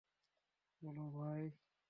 [0.81, 1.43] বলো, ভাই।